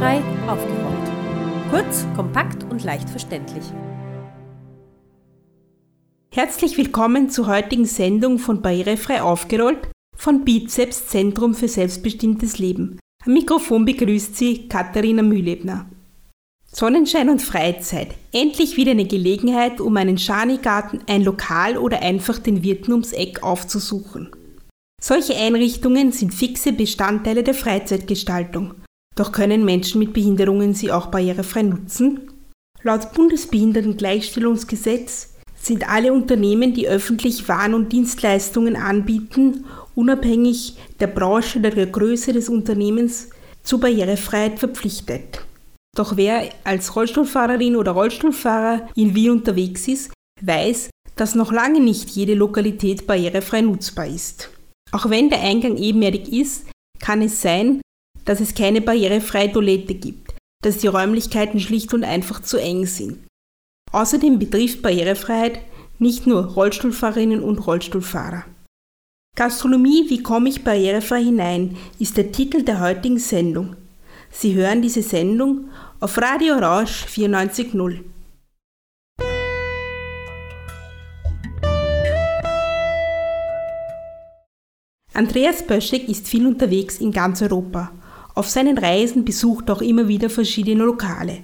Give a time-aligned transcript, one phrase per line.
[0.00, 1.70] Barrierefrei aufgeräumt.
[1.70, 3.64] Kurz, kompakt und leicht verständlich.
[6.32, 12.98] Herzlich willkommen zur heutigen Sendung von Barrierefrei aufgerollt von Bizeps Zentrum für selbstbestimmtes Leben.
[13.26, 15.84] Am Mikrofon begrüßt Sie Katharina Mühlebner.
[16.64, 18.14] Sonnenschein und Freizeit.
[18.32, 23.42] Endlich wieder eine Gelegenheit, um einen Schanigarten, ein Lokal oder einfach den Wirten ums Eck
[23.42, 24.30] aufzusuchen.
[25.02, 28.76] Solche Einrichtungen sind fixe Bestandteile der Freizeitgestaltung.
[29.16, 32.30] Doch können Menschen mit Behinderungen sie auch barrierefrei nutzen?
[32.82, 41.70] Laut Bundesbehindertengleichstellungsgesetz sind alle Unternehmen, die öffentlich Waren und Dienstleistungen anbieten, unabhängig der Branche oder
[41.70, 43.28] der Größe des Unternehmens
[43.62, 45.44] zur Barrierefreiheit verpflichtet.
[45.94, 52.08] Doch wer als Rollstuhlfahrerin oder Rollstuhlfahrer in Wien unterwegs ist, weiß, dass noch lange nicht
[52.10, 54.50] jede Lokalität barrierefrei nutzbar ist.
[54.92, 56.66] Auch wenn der Eingang ebenerdig ist,
[57.00, 57.82] kann es sein,
[58.24, 63.18] dass es keine barrierefreie Toilette gibt, dass die Räumlichkeiten schlicht und einfach zu eng sind.
[63.92, 65.60] Außerdem betrifft Barrierefreiheit
[65.98, 68.44] nicht nur Rollstuhlfahrerinnen und Rollstuhlfahrer.
[69.36, 73.76] Gastronomie, wie komme ich barrierefrei hinein, ist der Titel der heutigen Sendung.
[74.30, 78.00] Sie hören diese Sendung auf Radio Rausch 94.0.
[85.12, 87.92] Andreas Böschek ist viel unterwegs in ganz Europa.
[88.34, 91.38] Auf seinen Reisen besucht er auch immer wieder verschiedene Lokale.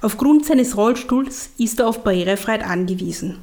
[0.00, 3.38] Aufgrund seines Rollstuhls ist er auf Barrierefreiheit angewiesen.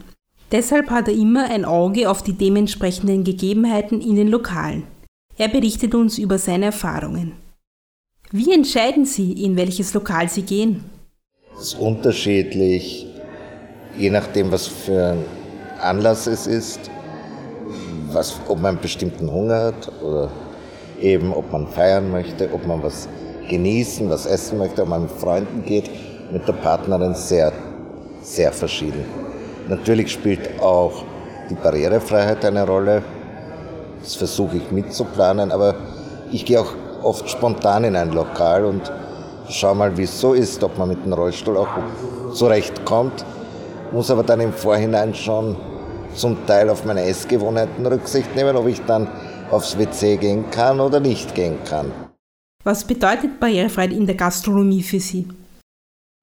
[0.52, 4.84] Deshalb hat er immer ein Auge auf die dementsprechenden Gegebenheiten in den Lokalen.
[5.38, 7.34] Er berichtet uns über seine Erfahrungen.
[8.32, 10.86] Wie entscheiden Sie, in welches Lokal Sie gehen?
[11.56, 13.06] Es ist unterschiedlich,
[13.98, 15.26] je nachdem, was für ein
[15.82, 16.80] Anlass es ist,
[18.12, 20.32] was, ob man einen bestimmten Hunger hat oder
[21.02, 23.08] eben ob man feiern möchte, ob man was
[23.50, 25.90] genießen, was essen möchte, ob man mit Freunden geht,
[26.32, 27.52] mit der Partnerin sehr,
[28.22, 29.06] sehr verschieden.
[29.68, 31.04] Natürlich spielt auch
[31.50, 33.04] die Barrierefreiheit eine Rolle.
[34.02, 35.76] Das versuche ich mitzuplanen, aber
[36.32, 36.74] ich gehe auch
[37.04, 38.92] oft spontan in ein Lokal und
[39.50, 41.68] schaue mal, wie es so ist, ob man mit dem Rollstuhl auch
[42.34, 43.26] zurechtkommt,
[43.92, 45.56] muss aber dann im Vorhinein schon
[46.16, 49.08] zum Teil auf meine Essgewohnheiten Rücksicht nehmen, ob ich dann
[49.56, 51.92] aufs WC gehen kann oder nicht gehen kann.
[52.66, 55.28] Was bedeutet Barrierefreiheit in der Gastronomie für Sie?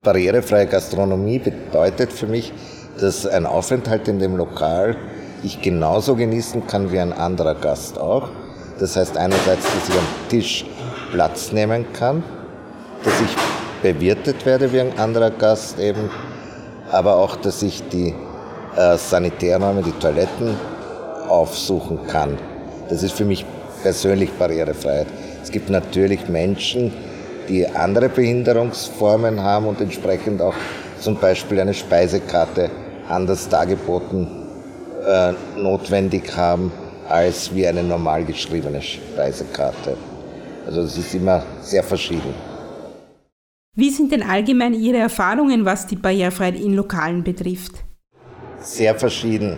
[0.04, 2.52] Barrierefreie Gastronomie bedeutet für mich,
[3.00, 4.96] dass ein Aufenthalt in dem Lokal
[5.42, 8.28] ich genauso genießen kann wie ein anderer Gast auch.
[8.78, 10.64] Das heißt einerseits, dass ich am Tisch
[11.12, 12.22] Platz nehmen kann,
[13.04, 13.30] dass ich
[13.82, 16.10] bewirtet werde wie ein anderer Gast eben,
[16.90, 18.14] aber auch, dass ich die
[18.76, 20.56] äh, Sanitärräume, die Toiletten
[21.28, 22.38] aufsuchen kann.
[22.92, 23.46] Das ist für mich
[23.82, 25.06] persönlich Barrierefreiheit.
[25.42, 26.92] Es gibt natürlich Menschen,
[27.48, 30.52] die andere Behinderungsformen haben und entsprechend auch
[31.00, 32.70] zum Beispiel eine Speisekarte
[33.08, 34.26] anders dargeboten
[35.06, 36.70] äh, notwendig haben
[37.08, 39.96] als wie eine normal geschriebene Speisekarte.
[40.66, 42.34] Also es ist immer sehr verschieden.
[43.74, 47.72] Wie sind denn allgemein Ihre Erfahrungen, was die Barrierefreiheit in Lokalen betrifft?
[48.60, 49.56] Sehr verschieden.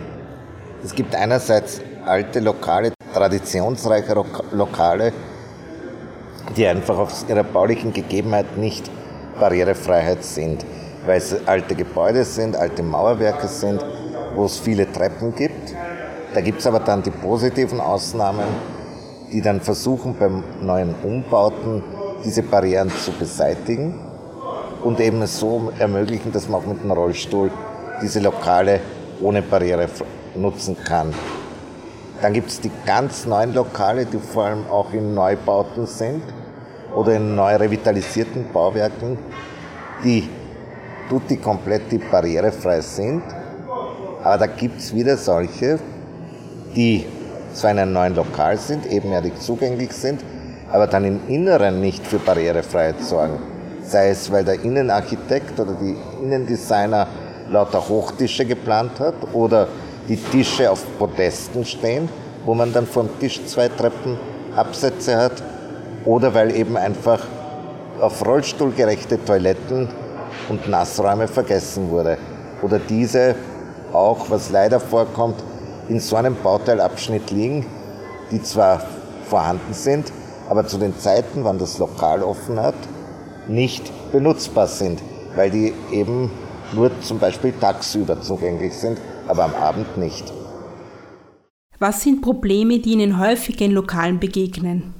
[0.81, 4.13] Es gibt einerseits alte Lokale, traditionsreiche
[4.51, 5.13] Lokale,
[6.57, 8.91] die einfach auf ihrer baulichen Gegebenheit nicht
[9.39, 10.65] Barrierefreiheit sind,
[11.05, 13.85] weil es alte Gebäude sind, alte Mauerwerke sind,
[14.35, 15.73] wo es viele Treppen gibt.
[16.33, 18.47] Da gibt es aber dann die positiven Ausnahmen,
[19.31, 21.83] die dann versuchen beim neuen Umbauten
[22.25, 23.97] diese Barrieren zu beseitigen
[24.83, 27.49] und eben so ermöglichen, dass man auch mit dem Rollstuhl
[28.01, 28.81] diese Lokale
[29.21, 29.87] ohne Barriere
[30.35, 31.13] nutzen kann.
[32.21, 36.23] Dann gibt es die ganz neuen Lokale, die vor allem auch in Neubauten sind
[36.95, 39.17] oder in neu revitalisierten Bauwerken,
[40.03, 40.29] die
[41.09, 43.23] tutti kompletti barrierefrei sind.
[44.23, 45.77] Aber da gibt es wieder solche,
[46.75, 47.05] die
[47.53, 50.21] zwar in einem neuen Lokal sind, ebenerdig zugänglich sind,
[50.71, 53.39] aber dann im Inneren nicht für Barrierefreiheit sorgen.
[53.83, 57.07] Sei es, weil der Innenarchitekt oder die Innendesigner
[57.49, 59.67] lauter Hochtische geplant hat oder
[60.07, 62.09] die Tische auf Podesten stehen,
[62.45, 65.43] wo man dann vom Tisch zwei Treppenabsätze hat,
[66.05, 67.19] oder weil eben einfach
[67.99, 69.89] auf rollstuhlgerechte Toiletten
[70.49, 72.17] und Nassräume vergessen wurde.
[72.61, 73.35] Oder diese
[73.91, 75.35] auch, was leider vorkommt,
[75.89, 77.65] in so einem Bauteilabschnitt liegen,
[78.31, 78.83] die zwar
[79.27, 80.11] vorhanden sind,
[80.49, 82.75] aber zu den Zeiten, wann das Lokal offen hat,
[83.47, 85.01] nicht benutzbar sind,
[85.35, 86.31] weil die eben
[86.73, 90.31] nur zum Beispiel tagsüber zugänglich sind aber am Abend nicht.
[91.79, 94.93] Was sind Probleme, die Ihnen häufig in Lokalen begegnen?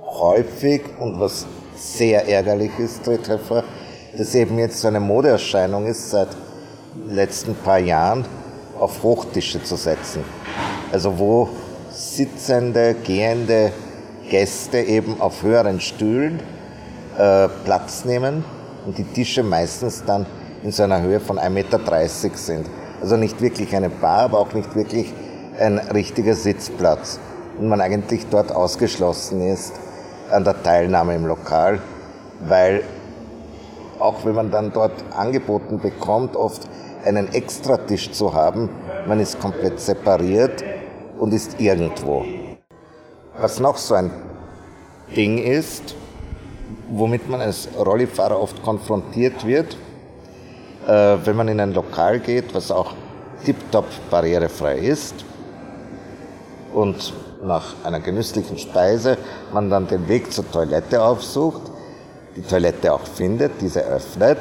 [0.00, 1.46] Häufig und was
[1.76, 3.64] sehr ärgerlich ist, tritt hervor,
[4.16, 6.28] dass eben jetzt so eine Modeerscheinung ist, seit
[6.94, 8.24] den letzten paar Jahren
[8.78, 10.22] auf Hochtische zu setzen.
[10.92, 11.48] Also wo
[11.90, 13.72] sitzende, gehende
[14.30, 16.40] Gäste eben auf höheren Stühlen
[17.18, 18.44] äh, Platz nehmen
[18.86, 20.26] und die Tische meistens dann
[20.62, 21.80] in so einer Höhe von 1,30 Meter
[22.34, 22.66] sind.
[23.00, 25.12] Also nicht wirklich eine Bar, aber auch nicht wirklich
[25.58, 27.20] ein richtiger Sitzplatz.
[27.58, 29.74] Und man eigentlich dort ausgeschlossen ist
[30.30, 31.80] an der Teilnahme im Lokal,
[32.40, 32.82] weil
[33.98, 36.68] auch wenn man dann dort angeboten bekommt, oft
[37.04, 38.68] einen Extratisch zu haben,
[39.06, 40.62] man ist komplett separiert
[41.18, 42.24] und ist irgendwo.
[43.40, 44.10] Was noch so ein
[45.16, 45.94] Ding ist,
[46.90, 49.76] womit man als Rollifahrer oft konfrontiert wird,
[50.88, 52.94] wenn man in ein Lokal geht, was auch
[53.44, 55.14] tiptop barrierefrei ist
[56.72, 57.12] und
[57.42, 59.18] nach einer genüsslichen Speise
[59.52, 61.62] man dann den Weg zur Toilette aufsucht,
[62.36, 64.38] die Toilette auch findet, diese öffnet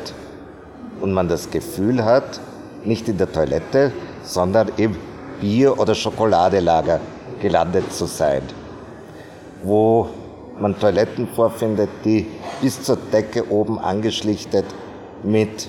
[1.01, 2.39] und man das Gefühl hat,
[2.85, 3.91] nicht in der Toilette,
[4.23, 4.95] sondern im
[5.41, 6.99] Bier- oder Schokoladelager
[7.41, 8.41] gelandet zu sein,
[9.63, 10.07] wo
[10.59, 12.25] man Toiletten vorfindet, die
[12.61, 14.65] bis zur Decke oben angeschlichtet
[15.23, 15.67] mit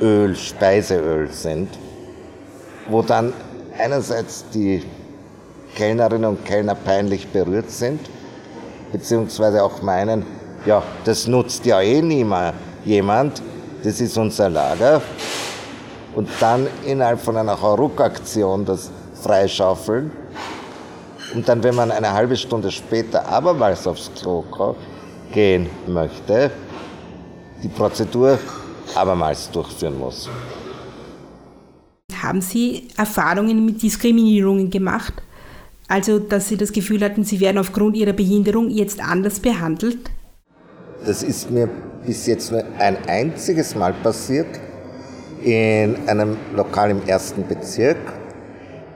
[0.00, 1.68] Öl, Speiseöl sind,
[2.88, 3.32] wo dann
[3.78, 4.82] einerseits die
[5.74, 8.00] Kellnerinnen und Kellner peinlich berührt sind,
[8.92, 10.24] beziehungsweise auch meinen,
[10.66, 12.54] ja, das nutzt ja eh niemand
[12.84, 13.42] jemand,
[13.82, 15.00] das ist unser Lager.
[16.14, 18.90] Und dann innerhalb von einer Hauruck-Aktion das
[19.22, 20.10] freischaufeln.
[21.34, 24.44] Und dann, wenn man eine halbe Stunde später abermals aufs Klo
[25.32, 26.50] gehen möchte,
[27.62, 28.38] die Prozedur
[28.96, 30.28] abermals durchführen muss.
[32.22, 35.14] Haben Sie Erfahrungen mit Diskriminierungen gemacht?
[35.88, 40.10] Also, dass Sie das Gefühl hatten, Sie werden aufgrund Ihrer Behinderung jetzt anders behandelt?
[41.04, 41.68] Das ist mir
[42.06, 44.46] bis jetzt nur ein einziges Mal passiert
[45.42, 47.98] in einem Lokal im ersten Bezirk,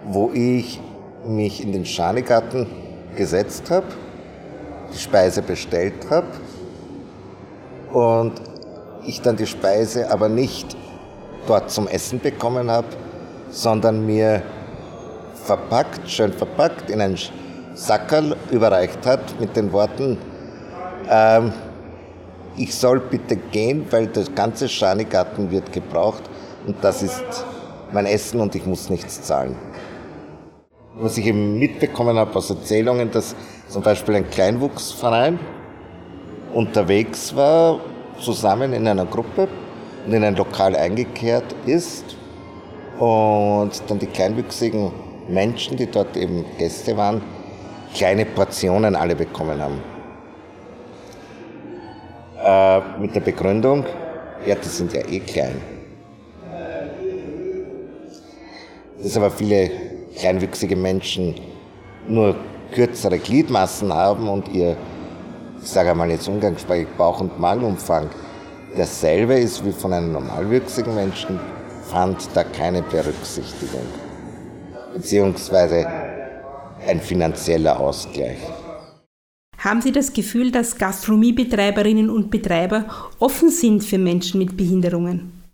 [0.05, 0.81] wo ich
[1.26, 2.67] mich in den Schanigarten
[3.17, 3.87] gesetzt habe,
[4.93, 6.26] die Speise bestellt habe
[7.93, 8.32] und
[9.06, 10.77] ich dann die Speise aber nicht
[11.47, 12.89] dort zum Essen bekommen habe,
[13.51, 14.43] sondern mir
[15.45, 17.19] verpackt, schön verpackt, in einen
[17.75, 20.19] Sackerl überreicht hat mit den Worten,
[21.11, 21.53] ähm,
[22.56, 26.23] ich soll bitte gehen, weil das ganze Schanigarten wird gebraucht
[26.67, 27.45] und das ist
[27.93, 29.56] mein Essen und ich muss nichts zahlen.
[30.97, 33.35] Was ich eben mitbekommen habe aus Erzählungen, dass
[33.69, 35.41] zum Beispiel ein Kleinwuchsverein
[36.53, 37.81] unterwegs war
[38.25, 39.49] zusammen in einer Gruppe
[40.06, 42.17] und in ein Lokal eingekehrt ist
[42.99, 44.91] und dann die kleinwüchsigen
[45.29, 47.23] Menschen, die dort eben Gäste waren,
[47.94, 49.81] kleine Portionen alle bekommen haben.
[52.43, 53.85] Äh, mit der Begründung,
[54.47, 55.61] ja, die sind ja eh klein.
[59.03, 59.70] Dass aber viele
[60.17, 61.35] kleinwüchsige Menschen
[62.09, 62.37] nur
[62.73, 64.77] kürzere Gliedmassen haben und ihr
[65.64, 68.11] ich sage einmal jetzt umgangssprachlich, Bauch- und Magenumfang
[68.76, 71.40] derselbe ist wie von einem normalwüchsigen Menschen,
[71.90, 73.87] fand da keine Berücksichtigung.
[74.93, 75.87] Beziehungsweise
[76.87, 78.39] ein finanzieller Ausgleich.
[79.56, 82.84] Haben Sie das Gefühl, dass Gastronomiebetreiberinnen und Betreiber
[83.19, 85.44] offen sind für Menschen mit Behinderungen?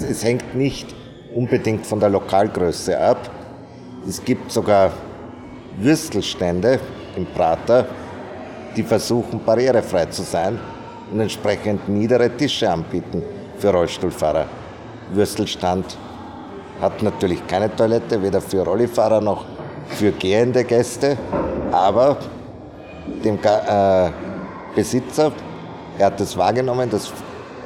[0.00, 0.92] Es hängt nicht
[1.36, 3.30] unbedingt von der Lokalgröße ab.
[4.08, 4.92] Es gibt sogar
[5.78, 6.80] Würstelstände
[7.16, 7.86] im Prater,
[8.76, 10.58] die versuchen, barrierefrei zu sein
[11.12, 13.22] und entsprechend niedere Tische anbieten
[13.58, 14.46] für Rollstuhlfahrer.
[15.12, 15.96] Würstelstand
[16.80, 19.44] hat natürlich keine Toilette, weder für Rollifahrer noch
[19.88, 21.16] für gehende Gäste,
[21.70, 22.16] aber
[23.24, 24.10] dem äh,
[24.74, 25.32] Besitzer,
[25.98, 27.12] er hat es wahrgenommen, dass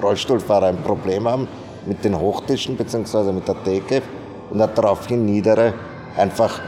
[0.03, 1.49] Rollstuhlfahrer ein Problem haben
[1.87, 3.33] mit den Hochtischen bzw.
[3.33, 4.03] mit der Theke
[4.51, 5.73] und hat daraufhin niedere
[6.17, 6.61] einfach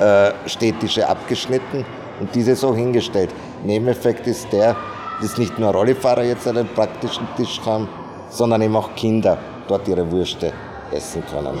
[0.00, 1.84] äh, Städtische abgeschnitten
[2.20, 3.30] und diese so hingestellt.
[3.64, 4.76] Nebeneffekt ist der,
[5.20, 7.88] dass nicht nur Rollifahrer jetzt einen praktischen Tisch haben,
[8.30, 10.52] sondern eben auch Kinder dort ihre Würste
[10.92, 11.58] essen können.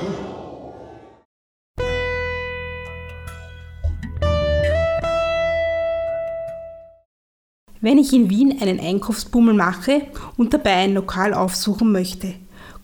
[7.82, 10.02] Wenn ich in Wien einen Einkaufsbummel mache
[10.36, 12.34] und dabei ein Lokal aufsuchen möchte,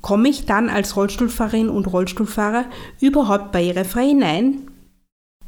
[0.00, 2.64] komme ich dann als Rollstuhlfahrerin und Rollstuhlfahrer
[3.00, 4.71] überhaupt barrierefrei hinein?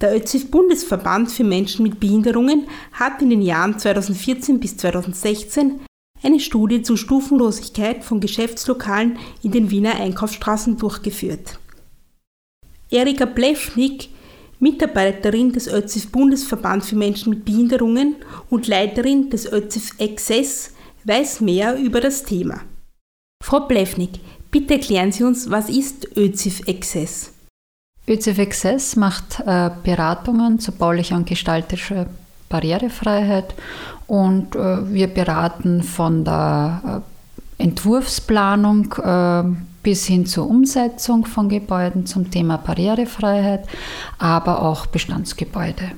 [0.00, 5.80] Der ÖZIF-Bundesverband für Menschen mit Behinderungen hat in den Jahren 2014 bis 2016
[6.22, 11.58] eine Studie zur Stufenlosigkeit von Geschäftslokalen in den Wiener Einkaufsstraßen durchgeführt.
[12.90, 14.10] Erika Plefnik,
[14.60, 18.16] Mitarbeiterin des ÖZIF Bundesverband für Menschen mit Behinderungen
[18.50, 20.74] und Leiterin des ÖZIF Access,
[21.04, 22.62] weiß mehr über das Thema.
[23.42, 27.32] Frau Plewnik, bitte erklären Sie uns, was ist ÖZIF Access?
[28.08, 32.06] ÖZIF Access macht äh, Beratungen zu baulicher und gestalterischer
[32.48, 33.54] Barrierefreiheit
[34.06, 37.02] und äh, wir beraten von der
[37.58, 39.44] äh, Entwurfsplanung äh,
[39.82, 43.66] bis hin zur Umsetzung von Gebäuden zum Thema Barrierefreiheit,
[44.18, 45.92] aber auch Bestandsgebäude.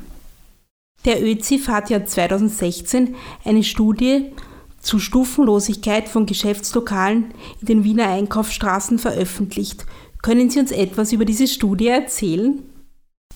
[1.04, 3.14] Der ÖZIF hat ja 2016
[3.44, 4.32] eine Studie
[4.80, 9.86] zur Stufenlosigkeit von Geschäftslokalen in den Wiener Einkaufsstraßen veröffentlicht.
[10.22, 12.62] Können Sie uns etwas über diese Studie erzählen?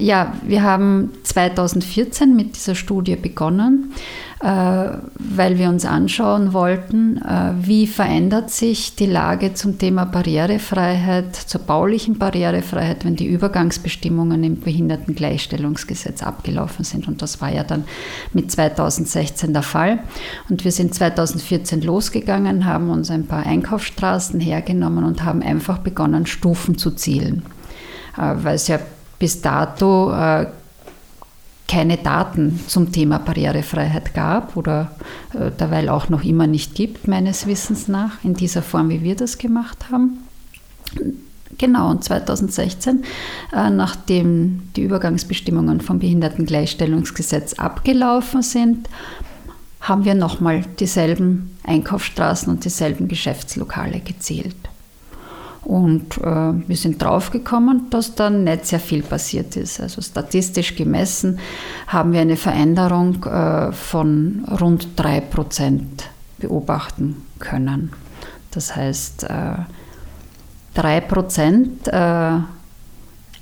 [0.01, 3.93] Ja, wir haben 2014 mit dieser Studie begonnen,
[4.41, 11.37] äh, weil wir uns anschauen wollten, äh, wie verändert sich die Lage zum Thema Barrierefreiheit,
[11.37, 17.07] zur baulichen Barrierefreiheit, wenn die Übergangsbestimmungen im Behindertengleichstellungsgesetz abgelaufen sind.
[17.07, 17.85] Und das war ja dann
[18.33, 20.01] mit 2016 der Fall.
[20.49, 26.27] Und wir sind 2014 losgegangen, haben uns ein paar Einkaufsstraßen hergenommen und haben einfach begonnen,
[26.27, 27.45] Stufen zu zielen
[28.17, 28.79] äh, weil es ja
[29.19, 30.47] bis dato äh,
[31.69, 34.93] keine Daten zum Thema Barrierefreiheit gab oder
[35.33, 39.17] äh, derweil auch noch immer nicht gibt, meines Wissens nach, in dieser Form, wie wir
[39.17, 40.19] das gemacht haben.
[41.57, 43.05] Genau, und 2016,
[43.53, 48.89] äh, nachdem die Übergangsbestimmungen vom Behindertengleichstellungsgesetz abgelaufen sind,
[49.81, 54.57] haben wir nochmal dieselben Einkaufsstraßen und dieselben Geschäftslokale gezählt.
[55.65, 59.81] Und äh, wir sind draufgekommen, dass da nicht sehr viel passiert ist.
[59.81, 61.39] Also statistisch gemessen
[61.87, 65.81] haben wir eine Veränderung äh, von rund 3%
[66.39, 67.93] beobachten können.
[68.51, 69.57] Das heißt, äh,
[70.77, 72.41] 3% äh,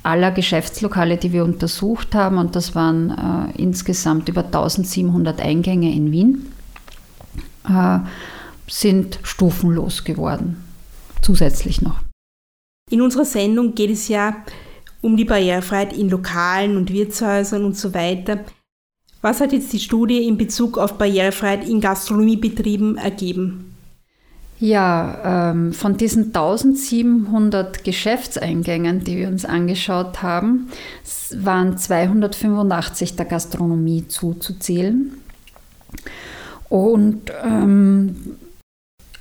[0.02, 6.12] aller Geschäftslokale, die wir untersucht haben, und das waren äh, insgesamt über 1700 Eingänge in
[6.12, 6.52] Wien,
[7.68, 7.98] äh,
[8.68, 10.64] sind stufenlos geworden.
[11.20, 12.00] Zusätzlich noch.
[12.92, 14.37] In unserer Sendung geht es ja
[15.00, 18.40] um die Barrierefreiheit in Lokalen und Wirtshäusern und so weiter.
[19.22, 23.75] Was hat jetzt die Studie in Bezug auf Barrierefreiheit in Gastronomiebetrieben ergeben?
[24.61, 30.68] Ja, ähm, von diesen 1700 Geschäftseingängen, die wir uns angeschaut haben,
[31.34, 35.12] waren 285 der Gastronomie zuzuzählen.
[36.68, 38.37] Und ähm,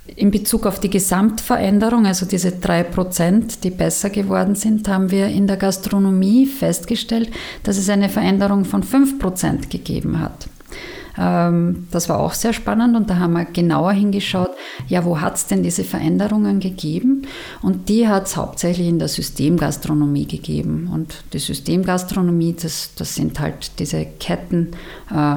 [0.06, 5.28] in Bezug auf die Gesamtveränderung, also diese drei Prozent, die besser geworden sind, haben wir
[5.28, 7.30] in der Gastronomie festgestellt,
[7.62, 10.48] dass es eine Veränderung von fünf Prozent gegeben hat.
[11.18, 14.50] Ähm, das war auch sehr spannend und da haben wir genauer hingeschaut,
[14.88, 17.26] ja, wo hat es denn diese Veränderungen gegeben?
[17.60, 20.90] Und die hat es hauptsächlich in der Systemgastronomie gegeben.
[20.92, 24.70] Und die Systemgastronomie, das, das sind halt diese Ketten,
[25.14, 25.36] äh,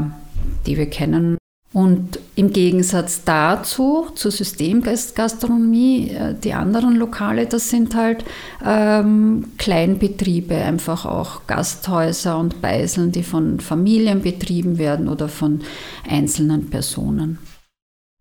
[0.66, 1.38] die wir kennen,
[1.76, 8.24] und im Gegensatz dazu, zur Systemgastronomie, äh, die anderen Lokale, das sind halt
[8.66, 15.60] ähm, Kleinbetriebe, einfach auch Gasthäuser und Beiseln, die von Familien betrieben werden oder von
[16.10, 17.40] einzelnen Personen.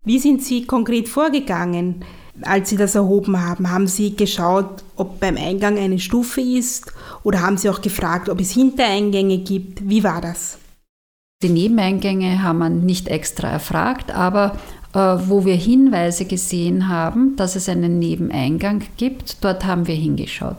[0.03, 2.03] Wie sind Sie konkret vorgegangen,
[2.41, 3.71] als Sie das erhoben haben?
[3.71, 6.91] Haben Sie geschaut, ob beim Eingang eine Stufe ist
[7.23, 9.87] oder haben Sie auch gefragt, ob es Hintereingänge gibt?
[9.87, 10.57] Wie war das?
[11.43, 14.57] Die Nebeneingänge haben wir nicht extra erfragt, aber
[14.93, 20.57] äh, wo wir Hinweise gesehen haben, dass es einen Nebeneingang gibt, dort haben wir hingeschaut.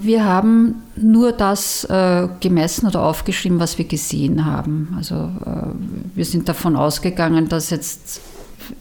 [0.00, 4.94] Wir haben nur das äh, gemessen oder aufgeschrieben, was wir gesehen haben.
[4.96, 5.68] Also äh,
[6.14, 8.20] wir sind davon ausgegangen, dass jetzt,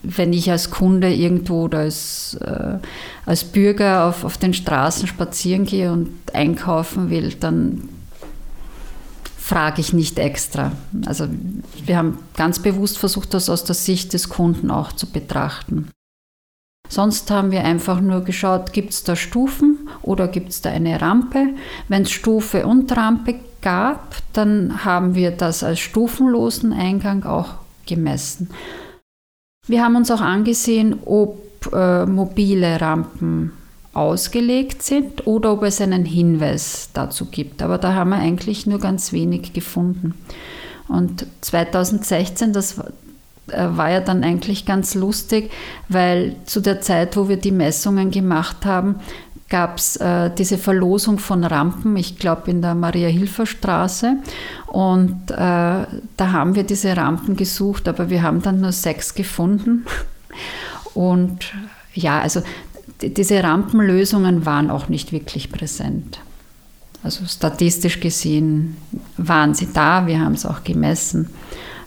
[0.04, 2.78] wenn ich als Kunde irgendwo oder als, äh,
[3.26, 7.90] als Bürger auf, auf den Straßen spazieren gehe und einkaufen will, dann
[9.52, 10.72] frage ich nicht extra.
[11.06, 11.28] Also
[11.84, 15.90] wir haben ganz bewusst versucht, das aus der Sicht des Kunden auch zu betrachten.
[16.88, 21.02] Sonst haben wir einfach nur geschaut, gibt es da Stufen oder gibt es da eine
[21.02, 21.50] Rampe.
[21.90, 27.56] Wenn es Stufe und Rampe gab, dann haben wir das als stufenlosen Eingang auch
[27.86, 28.52] gemessen.
[29.68, 33.52] Wir haben uns auch angesehen, ob äh, mobile Rampen
[33.94, 37.62] ausgelegt sind oder ob es einen Hinweis dazu gibt.
[37.62, 40.14] Aber da haben wir eigentlich nur ganz wenig gefunden.
[40.88, 42.84] Und 2016, das äh,
[43.58, 45.52] war ja dann eigentlich ganz lustig,
[45.90, 48.96] weil zu der Zeit, wo wir die Messungen gemacht haben,
[49.50, 54.16] gab es äh, diese Verlosung von Rampen, ich glaube in der Maria-Hilfer-Straße.
[54.68, 55.88] Und äh, da
[56.20, 59.86] haben wir diese Rampen gesucht, aber wir haben dann nur sechs gefunden.
[60.94, 61.52] Und
[61.94, 62.42] ja, also
[63.02, 66.20] diese Rampenlösungen waren auch nicht wirklich präsent.
[67.04, 68.78] Also statistisch gesehen
[69.18, 71.30] waren sie da, wir haben es auch gemessen.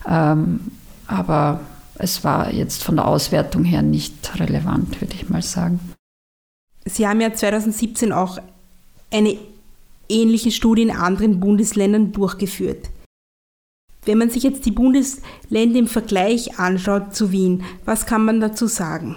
[0.09, 0.61] Ähm,
[1.06, 1.61] aber
[1.97, 5.78] es war jetzt von der Auswertung her nicht relevant, würde ich mal sagen.
[6.85, 8.38] Sie haben ja 2017 auch
[9.11, 9.38] eine
[10.09, 12.90] ähnliche Studie in anderen Bundesländern durchgeführt.
[14.04, 18.66] Wenn man sich jetzt die Bundesländer im Vergleich anschaut zu Wien, was kann man dazu
[18.66, 19.16] sagen?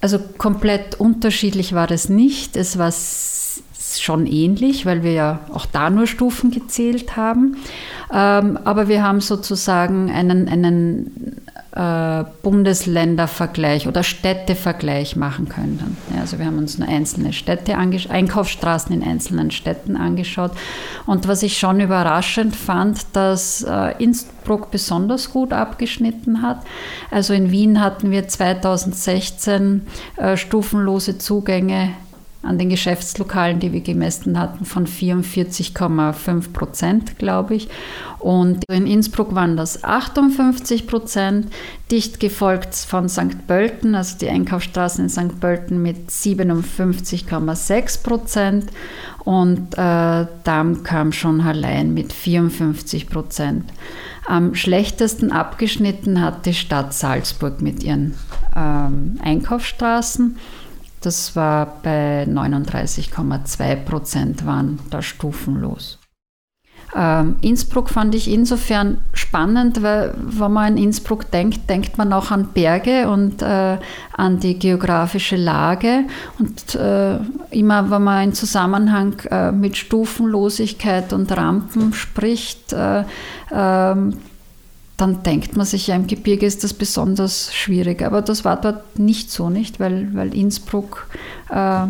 [0.00, 2.56] Also komplett unterschiedlich war das nicht.
[2.56, 2.90] Es war
[3.98, 7.56] schon ähnlich, weil wir ja auch da nur Stufen gezählt haben.
[8.12, 11.40] Ähm, aber wir haben sozusagen einen, einen
[11.72, 15.96] äh, Bundesländervergleich oder Städtevergleich machen können.
[16.12, 20.50] Ja, also wir haben uns nur einzelne Städte, Einkaufsstraßen in einzelnen Städten angeschaut.
[21.06, 26.62] Und was ich schon überraschend fand, dass äh, Innsbruck besonders gut abgeschnitten hat.
[27.10, 31.90] Also in Wien hatten wir 2016 äh, stufenlose Zugänge
[32.42, 37.68] an den Geschäftslokalen, die wir gemessen hatten, von 44,5 Prozent, glaube ich.
[38.18, 41.52] Und in Innsbruck waren das 58 Prozent,
[41.90, 43.46] dicht gefolgt von St.
[43.46, 45.40] Pölten, also die Einkaufsstraßen in St.
[45.40, 48.66] Pölten mit 57,6 Prozent.
[49.24, 53.64] Und äh, Damm kam schon allein mit 54 Prozent.
[54.26, 58.14] Am schlechtesten abgeschnitten hat die Stadt Salzburg mit ihren
[58.56, 60.36] ähm, Einkaufsstraßen.
[61.00, 65.98] Das war bei 39,2 Prozent waren da stufenlos.
[66.94, 72.32] Ähm, Innsbruck fand ich insofern spannend, weil wenn man an Innsbruck denkt, denkt man auch
[72.32, 73.78] an Berge und äh,
[74.16, 76.04] an die geografische Lage.
[76.38, 77.18] Und äh,
[77.50, 83.04] immer, wenn man in Zusammenhang äh, mit Stufenlosigkeit und Rampen spricht, äh,
[83.52, 84.14] ähm,
[85.00, 88.02] dann denkt man sich ja, im Gebirge ist das besonders schwierig.
[88.02, 89.80] Aber das war dort nicht so, nicht?
[89.80, 91.06] Weil, weil Innsbruck
[91.48, 91.86] äh,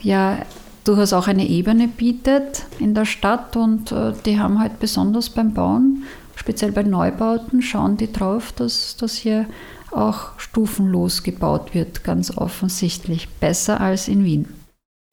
[0.00, 0.38] ja
[0.84, 5.52] durchaus auch eine Ebene bietet in der Stadt und äh, die haben halt besonders beim
[5.52, 6.04] Bauen,
[6.36, 9.46] speziell bei Neubauten, schauen die drauf, dass, dass hier
[9.90, 13.28] auch stufenlos gebaut wird, ganz offensichtlich.
[13.28, 14.48] Besser als in Wien.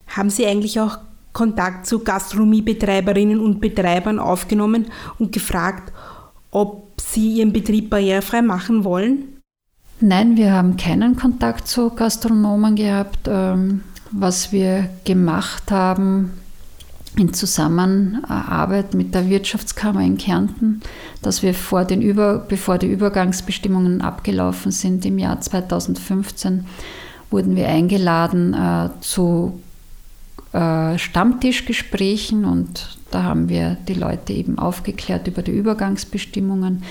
[0.08, 0.98] Haben Sie eigentlich auch
[1.34, 4.86] Kontakt zu Gastronomiebetreiberinnen und Betreibern aufgenommen
[5.18, 5.92] und gefragt,
[6.50, 9.40] ob Sie Ihren Betrieb barrierefrei machen wollen?
[10.00, 13.28] Nein, wir haben keinen Kontakt zu Gastronomen gehabt.
[13.28, 16.32] Ähm, was wir gemacht haben
[17.16, 20.82] in Zusammenarbeit mit der Wirtschaftskammer in Kärnten,
[21.22, 26.66] dass wir vor den Über, bevor die Übergangsbestimmungen abgelaufen sind im Jahr 2015,
[27.30, 29.60] wurden wir eingeladen äh, zu
[30.56, 36.82] äh, Stammtischgesprächen und da haben wir die Leute eben aufgeklärt über die Übergangsbestimmungen.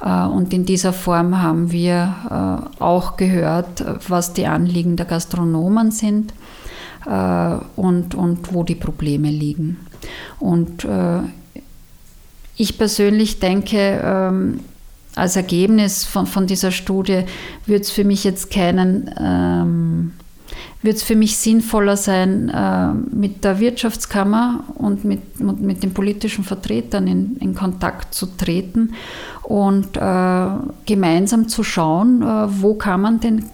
[0.00, 5.90] Äh, und in dieser Form haben wir äh, auch gehört, was die Anliegen der Gastronomen
[5.90, 6.32] sind
[7.76, 9.78] und, und wo die Probleme liegen.
[10.38, 10.86] Und
[12.56, 14.60] ich persönlich denke, ähm,
[15.14, 17.24] als Ergebnis von, von dieser Studie
[17.64, 20.12] wird es für mich jetzt keinen ähm,
[20.82, 26.44] wird es für mich sinnvoller sein, äh, mit der Wirtschaftskammer und mit, mit den politischen
[26.44, 28.94] Vertretern in, in Kontakt zu treten
[29.42, 30.46] und äh,
[30.86, 33.44] gemeinsam zu schauen, äh, wo kann man denn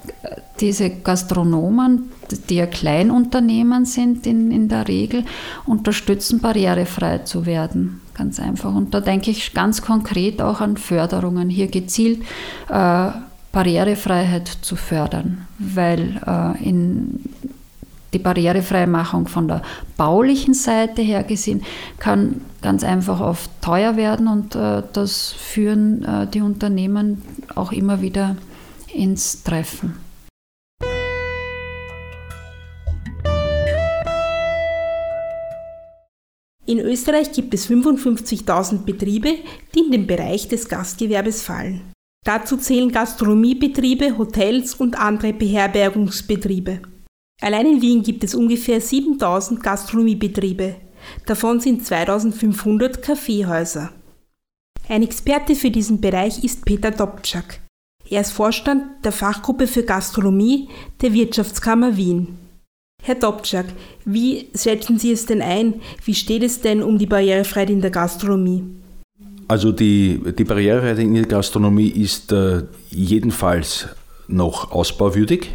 [0.60, 2.10] diese Gastronomen,
[2.48, 5.24] die ja Kleinunternehmen sind in, in der Regel,
[5.66, 8.00] unterstützen, barrierefrei zu werden.
[8.14, 8.74] Ganz einfach.
[8.74, 12.22] Und da denke ich ganz konkret auch an Förderungen, hier gezielt
[12.70, 13.10] äh,
[13.56, 17.20] Barrierefreiheit zu fördern, weil äh, in
[18.12, 19.62] die Barrierefreimachung von der
[19.96, 21.62] baulichen Seite her gesehen
[21.98, 27.22] kann ganz einfach oft teuer werden und äh, das führen äh, die Unternehmen
[27.54, 28.36] auch immer wieder
[28.92, 29.94] ins Treffen.
[36.66, 39.30] In Österreich gibt es 55.000 Betriebe,
[39.74, 41.95] die in den Bereich des Gastgewerbes fallen.
[42.26, 46.80] Dazu zählen Gastronomiebetriebe, Hotels und andere Beherbergungsbetriebe.
[47.40, 50.74] Allein in Wien gibt es ungefähr 7000 Gastronomiebetriebe.
[51.26, 53.92] Davon sind 2500 Kaffeehäuser.
[54.88, 57.60] Ein Experte für diesen Bereich ist Peter Dobczak.
[58.10, 60.68] Er ist Vorstand der Fachgruppe für Gastronomie
[61.02, 62.38] der Wirtschaftskammer Wien.
[63.04, 63.66] Herr Dobczak,
[64.04, 65.80] wie schätzen Sie es denn ein?
[66.04, 68.64] Wie steht es denn um die Barrierefreiheit in der Gastronomie?
[69.48, 73.88] Also die, die Barrierefreiheit in der Gastronomie ist äh, jedenfalls
[74.26, 75.52] noch ausbauwürdig.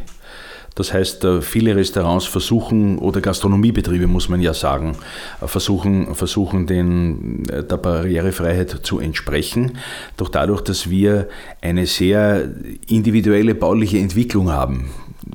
[0.75, 4.95] Das heißt, äh, viele Restaurants versuchen, oder Gastronomiebetriebe muss man ja sagen,
[5.41, 9.77] äh, versuchen, versuchen den, äh, der Barrierefreiheit zu entsprechen.
[10.15, 11.27] Doch dadurch, dass wir
[11.61, 12.49] eine sehr
[12.87, 14.91] individuelle bauliche Entwicklung haben,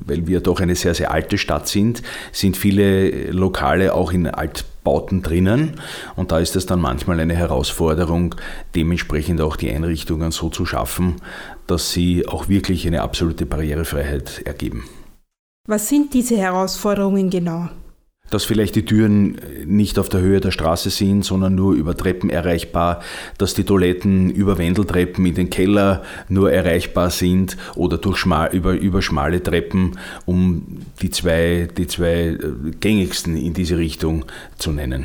[0.06, 4.64] weil wir doch eine sehr, sehr alte Stadt sind, sind viele Lokale auch in alt
[4.86, 5.80] Bauten drinnen.
[6.14, 8.36] Und da ist es dann manchmal eine Herausforderung,
[8.76, 11.16] dementsprechend auch die Einrichtungen so zu schaffen,
[11.66, 14.84] dass sie auch wirklich eine absolute Barrierefreiheit ergeben.
[15.66, 17.68] Was sind diese Herausforderungen genau?
[18.30, 22.30] Dass vielleicht die Türen nicht auf der Höhe der Straße sind, sondern nur über Treppen
[22.30, 23.02] erreichbar,
[23.38, 28.72] dass die Toiletten über Wendeltreppen in den Keller nur erreichbar sind oder durch schmal, über,
[28.72, 32.38] über schmale Treppen, um die zwei, die zwei äh,
[32.80, 34.24] gängigsten in diese Richtung
[34.58, 35.04] zu nennen.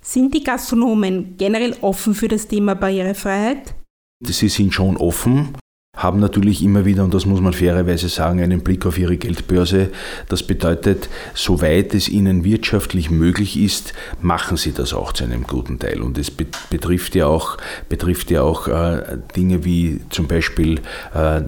[0.00, 3.74] Sind die Gastronomen generell offen für das Thema Barrierefreiheit?
[4.20, 5.56] Sie sind schon offen
[5.96, 9.90] haben natürlich immer wieder, und das muss man fairerweise sagen, einen Blick auf ihre Geldbörse.
[10.28, 15.78] Das bedeutet, soweit es ihnen wirtschaftlich möglich ist, machen sie das auch zu einem guten
[15.78, 16.02] Teil.
[16.02, 17.56] Und es betrifft ja auch,
[17.88, 20.80] betrifft ja auch äh, Dinge wie zum Beispiel
[21.14, 21.40] äh,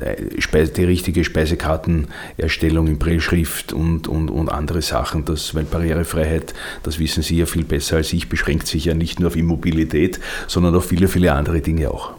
[0.76, 5.24] die richtige Speisekartenerstellung in Brillschrift und, und, und andere Sachen.
[5.24, 6.54] Das, weil Barrierefreiheit,
[6.84, 10.20] das wissen Sie ja viel besser als ich, beschränkt sich ja nicht nur auf Immobilität,
[10.46, 12.15] sondern auf viele, viele andere Dinge auch.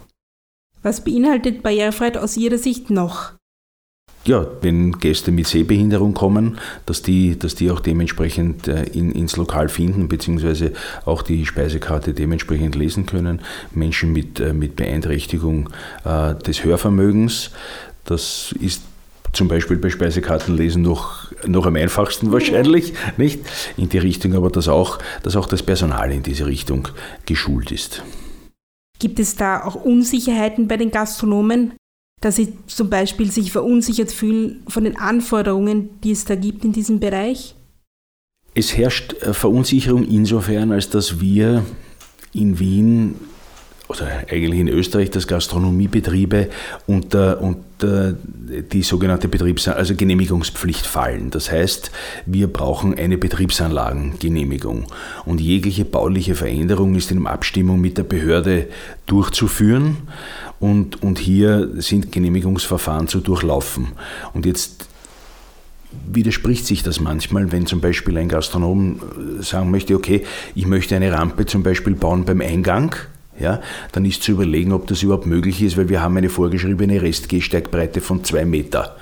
[0.88, 3.34] Was beinhaltet Barrierefreiheit aus Ihrer Sicht noch?
[4.23, 9.36] ja, wenn Gäste mit Sehbehinderung kommen, dass die, dass die auch dementsprechend äh, in, ins
[9.36, 10.71] Lokal finden, beziehungsweise
[11.06, 13.41] auch die Speisekarte dementsprechend lesen können.
[13.73, 15.69] Menschen mit, äh, mit Beeinträchtigung
[16.06, 17.52] äh, des Hörvermögens,
[18.06, 18.82] das ist
[19.34, 23.41] zum Beispiel bei Speisekartenlesen noch, noch am einfachsten wahrscheinlich, nicht?
[23.76, 26.88] In die Richtung, aber dass auch, dass auch das Personal in diese Richtung
[27.26, 28.04] geschult ist.
[28.99, 31.73] Gibt es da auch Unsicherheiten bei den Gastronomen,
[32.21, 36.73] dass sie zum Beispiel sich verunsichert fühlen von den Anforderungen, die es da gibt in
[36.73, 37.55] diesem Bereich?
[38.55, 41.63] Es herrscht Verunsicherung insofern, als dass wir
[42.33, 43.15] in Wien
[43.88, 46.50] oder eigentlich in Österreich, dass Gastronomiebetriebe
[46.88, 51.30] unter, unter die sogenannte Betriebs also Genehmigungspflicht fallen.
[51.30, 51.91] Das heißt,
[52.26, 54.88] wir brauchen eine Betriebsanlagengenehmigung.
[55.26, 58.67] Und jegliche bauliche Veränderung ist in Abstimmung mit der Behörde
[59.06, 59.97] durchzuführen.
[60.60, 63.89] Und, und hier sind Genehmigungsverfahren zu durchlaufen.
[64.34, 64.88] Und jetzt
[66.06, 69.00] widerspricht sich das manchmal, wenn zum Beispiel ein Gastronom
[69.39, 72.95] sagen möchte, okay, ich möchte eine Rampe zum Beispiel bauen beim Eingang
[73.39, 77.02] ja, dann ist zu überlegen, ob das überhaupt möglich ist, weil wir haben eine vorgeschriebene
[77.02, 78.95] Restgehsteigbreite von zwei Meter.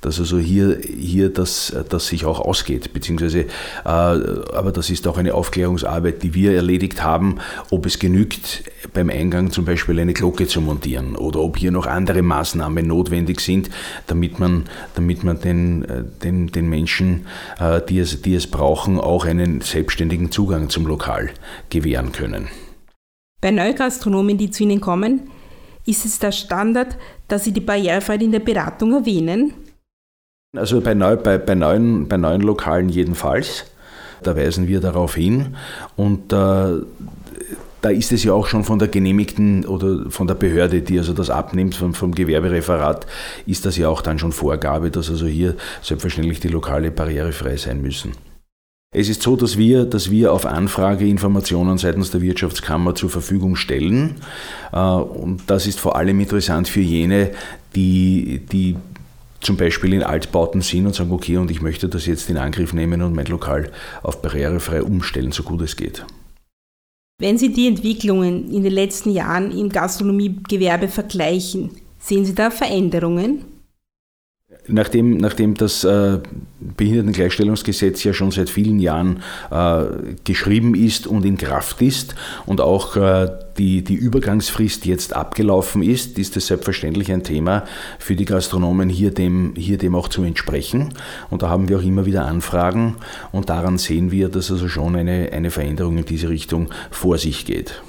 [0.00, 3.46] Dass also hier, hier das, das sich auch ausgeht, beziehungsweise, äh,
[3.84, 7.38] aber das ist auch eine Aufklärungsarbeit, die wir erledigt haben,
[7.70, 8.62] ob es genügt,
[8.94, 13.40] beim Eingang zum Beispiel eine Glocke zu montieren oder ob hier noch andere Maßnahmen notwendig
[13.40, 13.70] sind,
[14.06, 17.26] damit man, damit man den, äh, den, den Menschen,
[17.58, 21.30] äh, die, es, die es brauchen, auch einen selbstständigen Zugang zum Lokal
[21.70, 22.46] gewähren können.
[23.40, 25.30] Bei Neugastronomen, die zu Ihnen kommen,
[25.86, 26.96] ist es der Standard,
[27.28, 29.54] dass Sie die Barrierefreiheit in der Beratung erwähnen?
[30.56, 33.66] Also bei, neu, bei, bei, neuen, bei neuen Lokalen jedenfalls.
[34.22, 35.56] Da weisen wir darauf hin.
[35.96, 36.82] Und äh,
[37.80, 41.12] da ist es ja auch schon von der genehmigten oder von der Behörde, die also
[41.12, 43.06] das abnimmt, vom, vom, Gewerbereferat,
[43.46, 47.80] ist das ja auch dann schon Vorgabe, dass also hier selbstverständlich die Lokale barrierefrei sein
[47.80, 48.12] müssen.
[48.90, 53.54] Es ist so, dass wir, dass wir auf Anfrage Informationen seitens der Wirtschaftskammer zur Verfügung
[53.54, 54.16] stellen.
[54.72, 57.32] Äh, und das ist vor allem interessant für jene,
[57.74, 58.76] die, die
[59.40, 62.72] zum Beispiel in Altbauten sind und sagen, okay, und ich möchte das jetzt in Angriff
[62.72, 63.70] nehmen und mein Lokal
[64.02, 66.04] auf barrierefrei umstellen, so gut es geht.
[67.20, 73.44] Wenn Sie die Entwicklungen in den letzten Jahren im Gastronomiegewerbe vergleichen, sehen Sie da Veränderungen?
[74.66, 76.20] Nachdem, nachdem das äh,
[76.78, 79.84] Behindertengleichstellungsgesetz ja schon seit vielen Jahren äh,
[80.24, 82.14] geschrieben ist und in Kraft ist
[82.46, 87.66] und auch äh, die, die Übergangsfrist jetzt abgelaufen ist, ist es selbstverständlich ein Thema
[87.98, 90.94] für die Gastronomen, hier dem, hier dem auch zu entsprechen.
[91.28, 92.96] Und da haben wir auch immer wieder Anfragen
[93.32, 97.44] und daran sehen wir, dass also schon eine, eine Veränderung in diese Richtung vor sich
[97.44, 97.82] geht.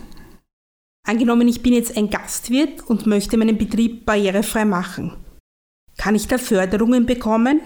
[1.08, 5.14] Angenommen, ich bin jetzt ein Gastwirt und möchte meinen Betrieb barrierefrei machen.
[5.98, 7.62] Kann ich da Förderungen bekommen?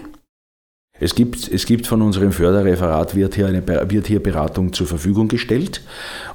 [1.00, 5.26] Es gibt, es gibt von unserem Förderreferat, wird hier, eine, wird hier Beratung zur Verfügung
[5.26, 5.82] gestellt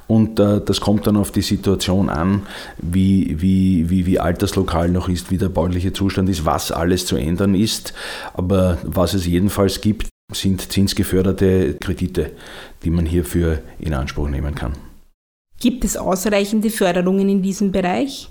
[0.06, 2.46] und äh, das kommt dann auf die Situation an,
[2.76, 6.72] wie, wie, wie, wie alt das Lokal noch ist, wie der bauliche Zustand ist, was
[6.72, 7.94] alles zu ändern ist.
[8.34, 12.32] Aber was es jedenfalls gibt, sind zinsgeförderte Kredite,
[12.84, 14.74] die man hierfür in Anspruch nehmen kann.
[15.58, 18.30] Gibt es ausreichende Förderungen in diesem Bereich?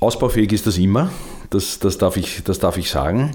[0.00, 1.10] Ausbaufähig ist das immer.
[1.50, 3.32] Das, das, darf ich, das darf ich sagen.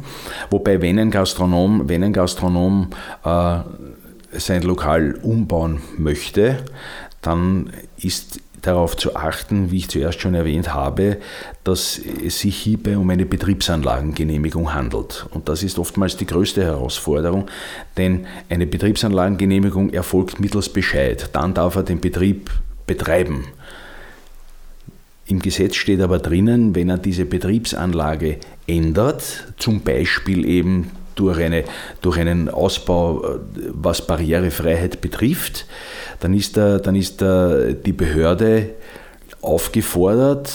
[0.50, 2.90] Wobei, wenn ein Gastronom, wenn ein Gastronom
[3.24, 3.60] äh,
[4.32, 6.64] sein Lokal umbauen möchte,
[7.22, 11.18] dann ist darauf zu achten, wie ich zuerst schon erwähnt habe,
[11.64, 15.28] dass es sich hierbei um eine Betriebsanlagengenehmigung handelt.
[15.32, 17.48] Und das ist oftmals die größte Herausforderung,
[17.98, 21.30] denn eine Betriebsanlagengenehmigung erfolgt mittels Bescheid.
[21.34, 22.50] Dann darf er den Betrieb
[22.88, 23.46] betreiben.
[25.28, 31.64] Im Gesetz steht aber drinnen, wenn er diese Betriebsanlage ändert, zum Beispiel eben durch, eine,
[32.02, 33.40] durch einen Ausbau, äh,
[33.72, 35.66] was Barrierefreiheit betrifft,
[36.20, 38.72] dann ist, da, dann ist da die Behörde
[39.42, 40.52] aufgefordert,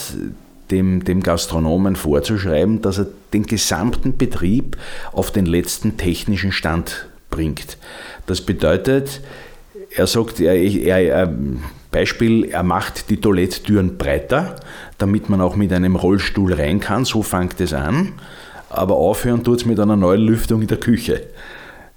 [0.70, 4.76] dem, dem Gastronomen vorzuschreiben, dass er den gesamten Betrieb
[5.12, 7.76] auf den letzten technischen Stand bringt.
[8.26, 9.20] Das bedeutet,
[9.90, 11.32] er sagt, er, er,
[11.90, 14.56] Beispiel, er macht die Toiletttüren breiter,
[14.98, 18.12] damit man auch mit einem Rollstuhl rein kann, so fängt es an
[18.70, 21.24] aber aufhören tut es mit einer neuen Lüftung in der Küche.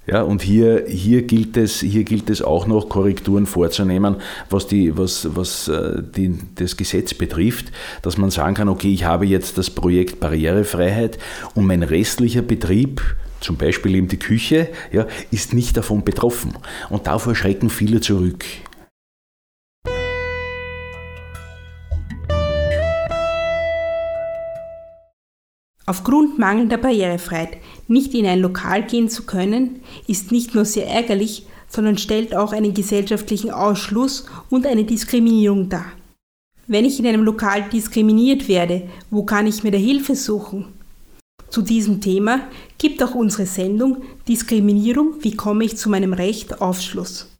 [0.06, 4.16] Ja, und hier, hier, gilt es, hier gilt es auch noch, Korrekturen vorzunehmen,
[4.50, 9.04] was, die, was, was äh, die, das Gesetz betrifft, dass man sagen kann, okay, ich
[9.04, 11.18] habe jetzt das Projekt Barrierefreiheit
[11.54, 13.00] und mein restlicher Betrieb,
[13.40, 16.52] zum Beispiel eben die Küche, ja, ist nicht davon betroffen.
[16.90, 18.44] Und davor schrecken viele zurück.
[25.86, 31.46] Aufgrund mangelnder Barrierefreiheit nicht in ein Lokal gehen zu können, ist nicht nur sehr ärgerlich,
[31.68, 35.86] sondern stellt auch einen gesellschaftlichen Ausschluss und eine Diskriminierung dar.
[36.66, 40.66] Wenn ich in einem Lokal diskriminiert werde, wo kann ich mir da Hilfe suchen?
[41.50, 42.40] Zu diesem Thema
[42.78, 47.30] gibt auch unsere Sendung Diskriminierung, wie komme ich zu meinem Recht Aufschluss.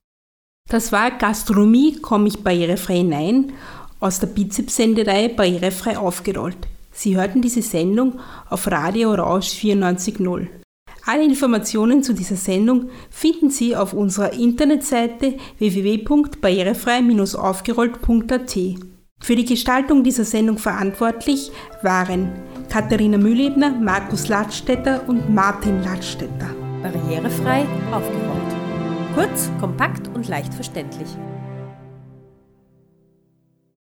[0.69, 3.53] Das war Gastronomie, komme ich barrierefrei hinein
[4.01, 6.59] aus der Bizeps-Senderei Barrierefrei aufgerollt.
[6.95, 10.47] Sie hörten diese Sendung auf Radio Rausch 94.0.
[11.07, 18.59] Alle Informationen zu dieser Sendung finden Sie auf unserer Internetseite www.barrierefrei-aufgerollt.at.
[19.21, 21.53] Für die Gestaltung dieser Sendung verantwortlich
[21.83, 22.33] waren
[22.71, 26.55] Katharina Mühlebner, Markus Ladstätter und Martin Ladstätter.
[26.83, 28.55] Barrierefrei aufgerollt.
[29.15, 31.09] Kurz, kompakt und leicht verständlich.